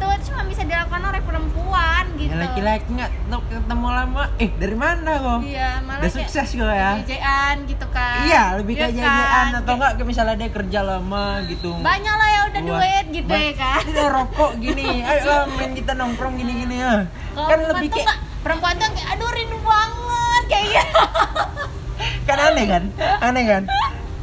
[0.00, 2.32] gitu, cuma bisa dilakukan oleh perempuan gitu.
[2.32, 4.22] Laki-laki nggak tuh ketemu lama.
[4.36, 6.90] Eh dari mana kok Iya, malah udah sukses kok ya?
[6.98, 8.18] Jejean gitu kan.
[8.24, 9.04] iya lebih Iya kayak kan?
[9.04, 11.70] jajan atau enggak misalnya dia kerja lama gitu.
[11.76, 13.82] Banyak lah ya udah duit gitu ya kan.
[13.86, 14.88] Udah rokok gini.
[15.02, 18.10] Ayo lah main kita nongkrong gini gini ya kan lebih kayak
[18.42, 21.02] perempuan tuh kayak aduh rindu banget kayak gitu.
[22.28, 22.82] kan aneh kan?
[23.20, 23.62] Aneh kan?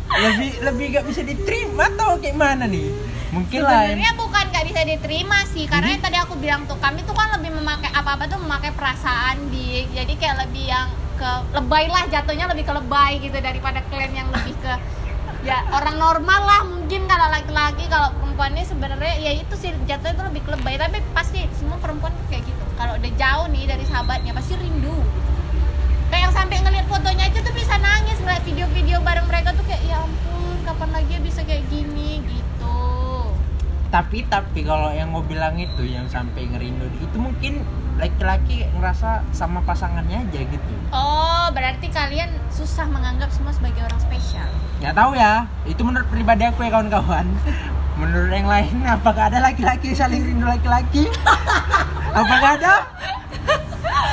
[0.07, 2.89] Lebih lebih gak bisa diterima atau kayak mana nih?
[3.27, 7.05] Mungkin lah Sebenarnya bukan nggak bisa diterima sih, karena yang tadi aku bilang tuh kami
[7.05, 11.29] tuh kan lebih memakai apa apa tuh memakai perasaan di, jadi kayak lebih yang ke
[11.53, 14.73] lebay lah jatuhnya lebih ke lebay gitu daripada kalian yang lebih ke
[15.45, 20.23] ya orang normal lah mungkin kalau laki-laki kalau perempuannya sebenarnya ya itu sih jatuhnya itu
[20.25, 20.75] lebih ke lebay.
[20.81, 22.65] Tapi pasti semua perempuan kayak gitu.
[22.81, 24.97] Kalau udah jauh nih dari sahabatnya pasti rindu.
[26.09, 29.85] Kayak yang sampai ngeliat fotonya aja tuh bisa nangis ngeliat video-video bareng mereka tuh kayak
[29.85, 32.25] ya ampun kapan lagi ya bisa kayak gini?
[32.25, 32.77] Gitu
[33.87, 37.63] tapi tapi kalau yang mau bilang itu yang sampai ngerindu itu mungkin
[37.95, 44.47] laki-laki ngerasa sama pasangannya aja gitu Oh, berarti kalian susah menganggap semua sebagai orang spesial.
[44.77, 47.25] nggak tahu ya itu menurut pribadi aku ya kawan-kawan
[47.99, 51.09] menurut yang lain apakah ada laki-laki saling rindu laki-laki
[52.13, 52.85] apakah ada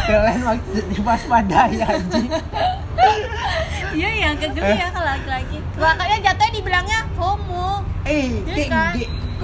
[0.05, 2.29] kalian waktu diwaspadai anjing
[3.95, 5.63] Iya ya, kegeli ya kalau laki-laki.
[5.77, 7.87] Makanya jatuhnya dibilangnya homo.
[8.03, 8.91] eh kayak kan?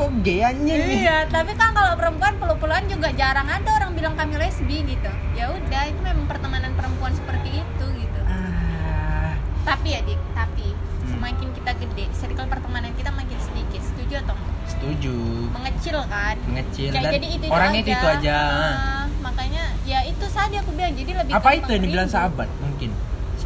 [0.00, 4.14] Kayak- kok gay anjing Iya, tapi kan kalau perempuan peluk-pelukan juga jarang ada orang bilang
[4.16, 5.10] kami lesbi gitu.
[5.32, 8.20] Ya udah, itu memang pertemanan perempuan seperti itu gitu.
[8.24, 11.08] ah Tapi ya dik, tapi Hmm.
[11.10, 13.82] semakin kita gede, circle pertemanan kita makin sedikit.
[13.84, 14.48] Setuju atau enggak?
[14.70, 15.12] setuju
[15.50, 16.36] Mengecil kan?
[16.40, 20.70] mengecil Ya, dan jadi itu orangnya itu, itu aja Ah, makanya ya itu saja aku
[20.72, 22.94] bilang jadi lebih apa itu yang dibilang sahabat mungkin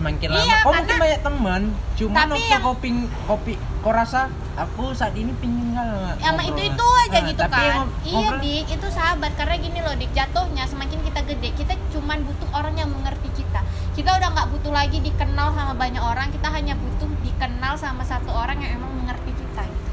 [0.05, 0.45] semakin lama.
[0.45, 1.63] Iya, oh mungkin banyak teman
[1.95, 4.21] cuma Tapi waktu yang- kau ping kopi kau rasa
[4.55, 8.65] aku saat ini pingin nggak sama itu itu aja Ah, gitu tapi kan iya dik
[8.71, 9.33] itu sahabat.
[9.35, 13.61] Karena gini loh dik jatuhnya semakin kita gede kita cuman butuh orang yang mengerti kita.
[13.95, 18.29] Kita udah nggak butuh lagi dikenal sama banyak orang kita hanya butuh dikenal sama satu
[18.31, 19.65] orang yang emang mengerti kita.
[19.65, 19.91] Gitu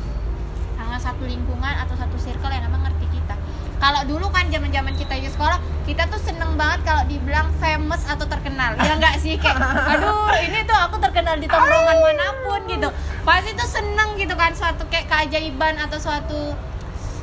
[0.73, 3.35] sama satu lingkungan atau satu circle yang emang ngerti kita.
[3.77, 8.05] Kalau dulu kan zaman zaman kita di sekolah kita tuh seneng banget kalau dibilang famous
[8.05, 8.77] atau terkenal.
[8.77, 9.35] Ya nggak sih?
[9.41, 9.57] Kayak
[9.97, 12.89] aduh ini tuh aku terkenal di tongkrongan mana pun gitu.
[13.25, 16.53] Pasti tuh seneng gitu kan suatu kayak keajaiban atau suatu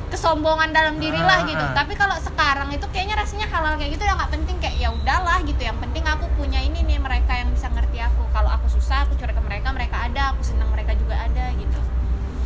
[0.08, 1.60] kesombongan dalam diri lah gitu.
[1.60, 1.76] Ah.
[1.76, 5.38] tapi kalau sekarang itu kayaknya rasanya halal kayak gitu udah nggak penting kayak ya udahlah
[5.46, 5.60] gitu.
[5.62, 8.26] Yang penting aku punya ini nih mereka yang bisa ngerti aku.
[8.34, 10.34] Kalau aku susah aku curhat ke mereka mereka ada.
[10.34, 11.80] Aku senang mereka juga ada gitu.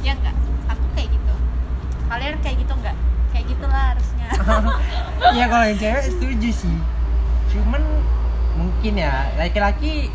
[0.05, 0.37] Ya enggak
[0.69, 1.35] aku kayak gitu.
[2.11, 2.97] Kalian kayak gitu enggak
[3.33, 3.97] kayak gitulah
[5.39, 6.77] ya kalau yang cewek setuju sih.
[7.53, 7.83] Cuman
[8.59, 10.13] mungkin ya laki-laki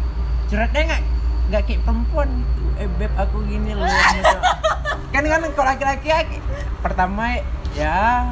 [0.47, 1.03] curhatnya nggak
[1.47, 2.63] nggak kayak perempuan gitu.
[2.77, 4.37] Eh beb aku gini loh gitu.
[5.13, 6.37] kan kan kalau laki-laki
[6.83, 7.41] pertama
[7.73, 8.27] ya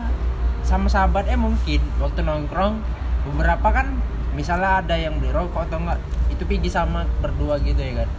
[0.62, 1.82] sama sahabat eh mungkin.
[2.02, 2.82] Waktu nongkrong
[3.26, 3.98] beberapa kan
[4.36, 8.10] misalnya ada yang beli rokok atau enggak itu pergi sama berdua gitu ya kan.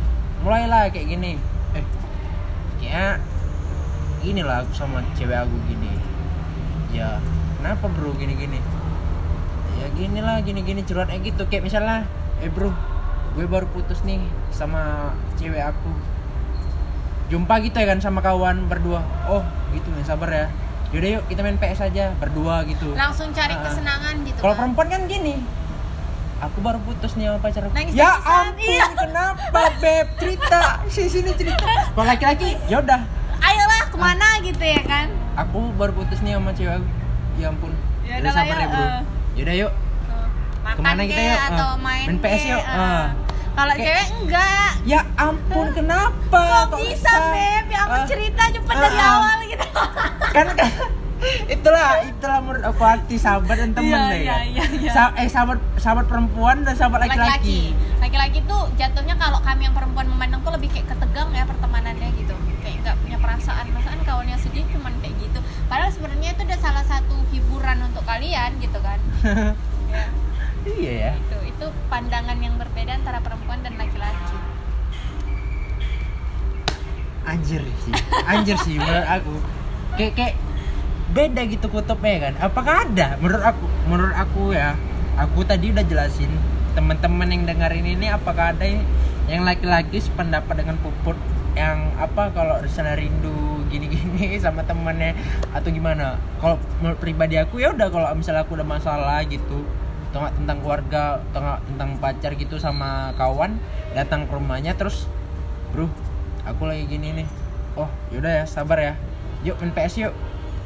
[0.43, 1.37] Mulailah kayak gini.
[1.77, 1.85] Eh
[2.81, 3.21] kayak
[4.25, 5.93] gini lah aku sama cewek aku gini.
[6.95, 7.21] Ya
[7.67, 8.15] kenapa bro?
[8.15, 8.59] Gini gini
[9.77, 11.43] ya gini lah gini gini curhatnya gitu.
[11.51, 12.07] Kayak misalnya
[12.39, 12.71] eh bro
[13.35, 14.23] gue baru putus nih
[14.55, 15.91] sama cewek aku.
[17.27, 19.03] Jumpa gitu ya kan sama kawan berdua.
[19.27, 19.43] Oh
[19.75, 20.47] gitu ya sabar ya.
[20.95, 22.95] Yaudah yuk kita main PS aja berdua gitu.
[22.95, 23.67] Langsung cari Ah.
[23.67, 24.59] kesenangan gitu kalau kan.
[24.63, 25.43] perempuan kan gini.
[26.39, 27.75] Aku baru putus nih sama pacar aku.
[27.75, 28.87] Nangis ya ampun iya.
[29.03, 30.07] kenapa beb?
[30.23, 31.67] Cerita sini sini cerita.
[31.67, 33.03] Kalau laki-laki yaudah
[33.43, 35.11] ayolah ke mana gitu ya kan?
[35.35, 37.06] Aku baru putus nih sama cewek aku
[37.37, 37.73] ya ampun
[38.03, 39.01] Ya udah sabar ya bro eh.
[39.37, 39.73] yaudah yuk
[40.63, 41.39] makan Ke mana kita yuk?
[41.47, 42.63] atau Ah, main, main PS yuk.
[42.63, 42.75] ah.
[42.75, 43.05] Ah.
[43.55, 48.07] kalau cewek enggak ya ampun kenapa kok bisa beb ya aku Ah.
[48.07, 49.11] cerita cepet Ah, dari ah.
[49.13, 49.67] awal gitu
[50.31, 50.71] kan kan
[51.47, 54.45] itulah itulah menurut aku arti sahabat dan teman Iya, deh iya, kan.
[54.47, 54.91] iya, iya.
[54.93, 60.07] Sa- eh sahabat sahabat perempuan dan sahabat laki-laki laki-laki tuh jatuhnya kalau kami yang perempuan
[60.07, 64.69] memandang tuh lebih kayak ketegang ya pertemanannya gitu kayak nggak punya perasaan perasaan kawannya sedih
[64.69, 68.99] cuman kayak gitu padahal sebenarnya itu udah salah satu hiburan untuk kalian gitu kan.
[70.63, 71.13] Ya iya ya.
[71.19, 74.37] Itu itu pandangan yang berbeda antara perempuan dan laki-laki.
[77.27, 77.95] Anjir sih
[78.31, 79.35] anjir sih menurut aku.
[79.99, 80.35] Kayak kayak
[81.11, 82.35] beda gitu kutubnya kan.
[82.39, 83.19] Apakah ada?
[83.19, 84.79] Menurut aku menurut aku ya
[85.19, 86.31] aku tadi udah jelasin
[86.77, 88.69] teman-teman yang dengerin ini apakah ada
[89.27, 91.17] yang laki-laki sependapat dengan puput
[91.57, 95.15] yang apa kalau misalnya rindu gini-gini sama temannya
[95.53, 96.17] atau gimana.
[96.39, 99.67] Kalau menurut pribadi aku ya udah kalau misalnya aku udah masalah gitu
[100.17, 103.61] nggak tentang keluarga nggak tentang pacar gitu sama kawan
[103.93, 105.05] datang ke rumahnya terus
[105.77, 105.93] bro
[106.49, 107.29] aku lagi gini nih.
[107.77, 108.95] Oh yaudah ya sabar ya.
[109.45, 110.15] Yuk main PS yuk.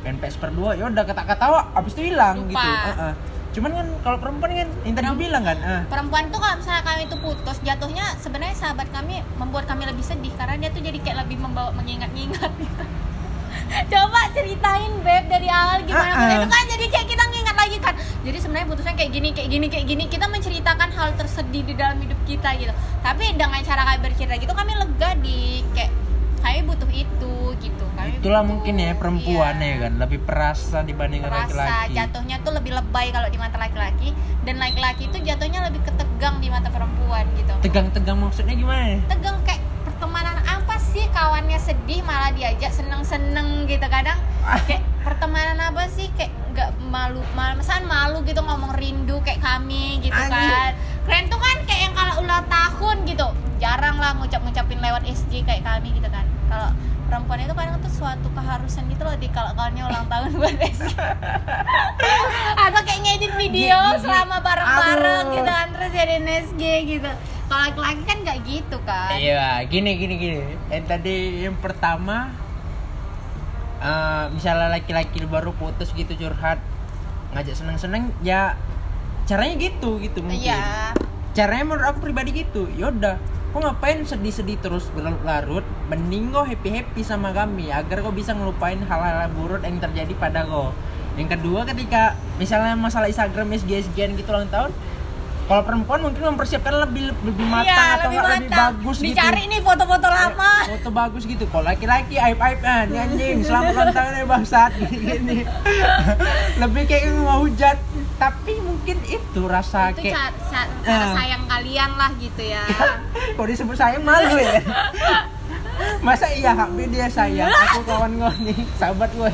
[0.06, 2.62] Main PS berdua yaudah kata ketawa abis itu hilang gitu.
[2.62, 3.12] Heeh.
[3.50, 7.02] Cuman kan kalau perempuan kan yang tadi bilang kan eh, perempuan tuh kalau misalnya kami
[7.10, 11.26] itu putus jatuhnya sebenarnya sahabat kami membuat kami lebih sedih karena dia tuh jadi kayak
[11.26, 12.52] lebih membawa mengingat-ingat.
[13.90, 16.10] Coba ceritain beb dari awal gimana?
[16.10, 16.34] Ah, ah.
[16.38, 17.94] itu kan jadi kayak kita ngingat lagi kan.
[18.26, 20.04] Jadi sebenarnya putusnya kayak gini kayak gini kayak gini.
[20.10, 22.74] Kita menceritakan hal tersedih di dalam hidup kita gitu.
[23.02, 25.90] Tapi dengan cara kami bercerita gitu kami lega di kayak
[26.40, 27.84] kami butuh itu gitu.
[27.94, 31.94] Kami itulah butuh- mungkin ya perempuan iya ya kan lebih perasa dibandingkan rasa laki-laki.
[31.94, 34.08] jatuhnya tuh lebih lebay kalau di mata laki-laki
[34.42, 37.52] dan laki-laki itu jatuhnya lebih ketegang di mata perempuan gitu.
[37.60, 44.18] Tegang-tegang maksudnya gimana tegang kayak pertemanan apa sih kawannya sedih malah diajak seneng-seneng gitu kadang
[44.66, 46.08] kayak pertemanan apa sih?
[46.12, 50.34] Kayak nggak malu malu misalnya malu gitu ngomong rindu kayak kami gitu Anjir.
[50.34, 50.70] kan.
[51.02, 53.26] Kalian tuh kan kayak yang kalau ulang tahun gitu.
[53.58, 56.24] Jarang lah ngucap-ngucapin lewat SG kayak kami gitu kan.
[56.46, 56.70] Kalau
[57.04, 60.94] perempuan itu kadang tuh suatu keharusan gitu loh di kalau kawannya ulang tahun buat SG
[62.66, 65.34] atau kayak ngedit video Gi- gi- selama bareng-bareng aduh.
[65.34, 67.10] gitu kan terus jadiin SG gitu.
[67.44, 69.10] Kalau laki-laki kan nggak gitu kan.
[69.12, 70.40] Iya, gini gini gini.
[70.68, 72.30] Yang tadi yang pertama
[73.80, 76.60] eh, misalnya laki-laki baru putus gitu curhat
[77.34, 78.54] ngajak seneng-seneng ya
[79.24, 80.50] caranya gitu gitu mungkin.
[80.50, 80.92] iya
[81.30, 82.66] Caranya menurut aku pribadi gitu.
[82.74, 83.14] Yaudah,
[83.50, 89.26] kok ngapain sedih-sedih terus berlarut mending kau happy-happy sama kami agar kau bisa ngelupain hal-hal
[89.34, 90.70] buruk yang terjadi pada kau
[91.18, 94.70] yang kedua ketika misalnya masalah Instagram SG SG gitu ulang tahun
[95.50, 98.60] kalau perempuan mungkin mempersiapkan lebih lebih matang Iya, atau lebih nggak lebih matang.
[98.70, 99.06] bagus gitu.
[99.10, 100.52] Dicari nih foto-foto lama.
[100.54, 101.44] Eh, foto bagus gitu.
[101.44, 105.38] Kalau laki-laki aib aiban anjing selamat ulang tahun ya bangsat gini gini
[106.56, 107.76] lebih kayak mau hujat.
[108.14, 111.12] Tapi mungkin itu rasa itu kayak cara, cara Ah.
[111.16, 112.62] sayang kalian lah gitu ya.
[113.34, 114.62] Kok disebut sayang malu ya.
[116.06, 117.50] Masa iya HP dia sayang?
[117.50, 119.32] Aku kawan gue nih sahabat gue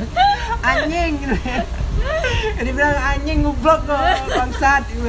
[0.61, 1.61] anjing gitu ya.
[2.57, 5.05] Dia bilang anjing ngublok kok bangsat gitu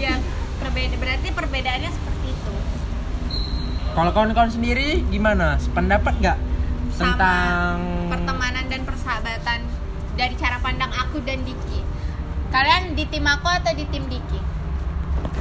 [0.00, 0.16] ya.
[0.60, 2.52] Perbeda berarti perbedaannya seperti itu.
[3.90, 6.38] kalau kawan-kawan sendiri gimana sependapat nggak
[6.94, 9.66] tentang pertemanan dan persahabatan
[10.14, 11.82] dari cara pandang aku dan Diki.
[12.54, 14.50] Kalian di tim aku atau di tim Diki?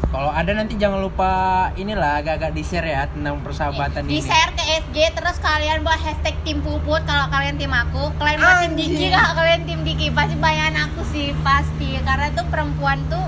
[0.10, 1.32] kalau ada nanti jangan lupa
[1.78, 6.02] inilah agak-agak di share ya tentang persahabatan di ini share ke SG terus kalian buat
[6.02, 8.74] hashtag tim puput kalau kalian tim aku kalian buat tim.
[8.74, 13.22] Diki kak kalian tim Diki pasti bayangan aku sih pasti karena tuh perempuan tuh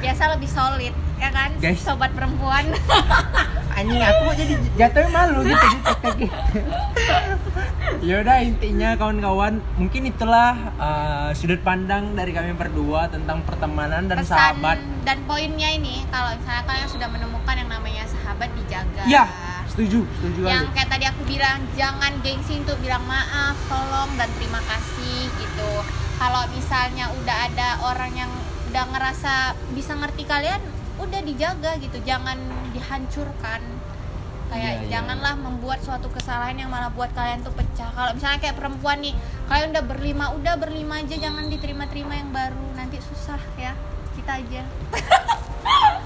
[0.00, 1.50] biasa lebih solid ya kan?
[1.58, 1.80] Guys.
[1.80, 2.64] sobat perempuan.
[3.76, 6.52] Anjing aku jadi jatuhnya malu gitu gitu gitu
[8.04, 14.36] yaudah intinya kawan-kawan mungkin itulah uh, sudut pandang dari kami berdua tentang pertemanan dan pesan
[14.36, 14.78] sahabat.
[15.06, 19.04] dan poinnya ini kalau misalnya kalian sudah menemukan yang namanya sahabat dijaga.
[19.06, 19.24] Ya
[19.66, 24.60] setuju setuju yang kayak tadi aku bilang jangan gengsi untuk bilang maaf tolong dan terima
[24.64, 25.70] kasih gitu.
[26.16, 28.32] Kalau misalnya udah ada orang yang
[28.70, 30.60] udah ngerasa bisa ngerti kalian
[30.96, 31.98] udah dijaga gitu.
[32.02, 32.38] Jangan
[32.72, 33.60] dihancurkan.
[34.46, 37.90] Kayak Iya, iya, janganlah membuat suatu kesalahan yang malah buat kalian tuh pecah.
[37.90, 39.14] Kalau misalnya kayak perempuan nih
[39.50, 42.66] kalian udah berlima udah berlima aja jangan diterima-terima yang baru.
[42.78, 43.74] Nanti susah ya
[44.14, 44.62] kita aja.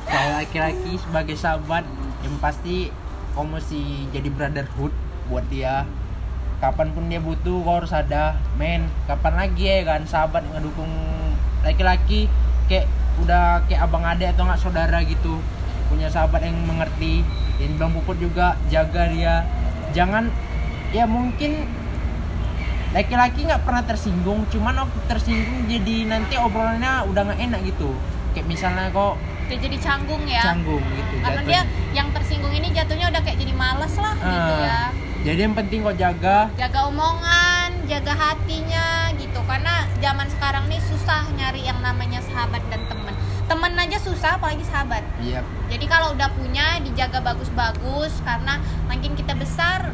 [0.08, 1.84] Kalau laki-laki sebagai sahabat
[2.24, 2.88] yang pasti
[3.36, 4.92] kau mesti jadi brotherhood
[5.28, 5.84] buat dia.
[6.64, 8.40] Kapan pun dia butuh kau harus ada.
[8.56, 10.90] Men kapan lagi ya kan sahabat ngedukung
[11.60, 12.26] laki-laki
[12.70, 12.86] kayak
[13.18, 15.42] udah kayak abang adek atau nggak saudara gitu.
[15.90, 17.26] Punya sahabat yang mengerti.
[17.58, 19.42] Yang bilang puput juga jaga dia.
[19.90, 20.30] Jangan
[20.94, 21.66] ya mungkin
[22.90, 27.90] laki-laki nggak pernah tersinggung cuman waktu tersinggung jadi nanti obrolannya udah nggak enak gitu.
[28.30, 29.18] Kayak misalnya kok
[29.50, 30.42] Dia jadi canggung ya.
[30.46, 31.50] Canggung gitu karena jatuhnya.
[31.50, 34.80] dia yang tersinggung ini jatuhnya udah kayak jadi males lah gitu Ah, ya.
[35.20, 36.38] Jadi yang penting kok jaga.
[36.54, 39.09] Jaga omongan jaga hatinya
[39.50, 43.14] karena zaman sekarang nih susah nyari yang namanya sahabat dan temen.
[43.50, 45.02] Temen aja susah apalagi sahabat.
[45.18, 45.42] Iya.
[45.66, 49.90] Jadi kalau udah punya dijaga bagus-bagus karena makin kita besar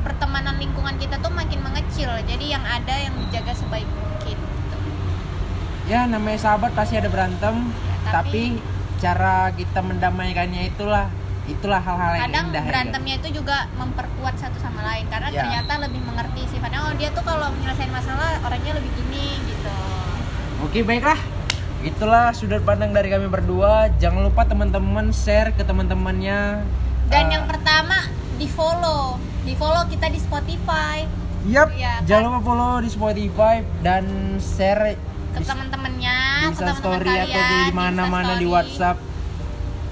[0.00, 2.08] pertemanan lingkungan kita tuh makin mengecil.
[2.24, 4.38] Jadi yang ada yang dijaga sebaik mungkin.
[4.40, 4.76] Gitu.
[5.92, 7.68] ya namanya sahabat pasti ada berantem.
[8.08, 11.08] Tapi, tapi- cara kita mendamaikannya itulah
[11.50, 12.68] itulah hal-hal yang kadang indah ya.
[12.68, 15.42] berantemnya itu juga memperkuat satu sama lain karena Ya.
[15.42, 19.74] ternyata lebih mengerti sifatnya oh dia tuh kalau menyelesaikan masalah orangnya lebih gini gitu
[20.60, 21.16] Oke baiklah
[21.80, 26.60] Itulah sudut pandang dari kami berdua Jangan lupa teman-teman share ke teman-temannya
[27.06, 27.96] dan Ah, yang pertama
[28.36, 31.08] di follow di follow kita di Spotify
[31.42, 31.72] Yap,
[32.04, 32.28] jangan kan?
[32.28, 34.04] lupa follow di Spotify dan
[34.36, 34.94] share
[35.30, 38.44] ke teman-temannya ke teman-teman kalian atau di mana-mana di.
[38.44, 39.00] WhatsApp.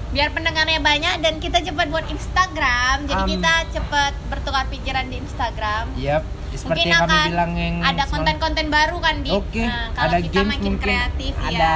[0.09, 3.29] Biar pendengarnya banyak dan kita cepat buat Instagram jadi Am.
[3.29, 8.03] kita cepat bertukar pikiran di Instagram Yap, seperti mungkin yang kami akan bilang yang ada
[8.09, 11.73] konten-konten baru kan di Oke, Nah, kalau ada kita games makin kreatif ada ya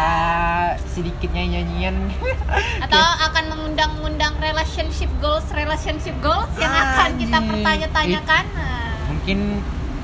[0.89, 1.95] sedikit nyanyian.
[2.89, 9.39] atau akan mengundang-undang relationship goals relationship goals yang akan kita pertanya-tanyakan Nah, Mungkin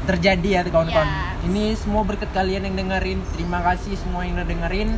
[0.05, 1.05] terjadi ya kawan-kawan.
[1.05, 1.45] Yes.
[1.49, 3.21] Ini semua berkat kalian yang dengerin.
[3.33, 4.97] Terima kasih semua yang udah dengerin.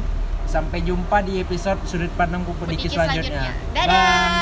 [0.52, 3.56] Sampai jumpa di episode sudut pandang Pupuk Diki Pupuk Diki selanjutnya.
[3.56, 3.72] selanjutnya.
[3.72, 3.88] Dadah.
[3.88, 4.41] Bye.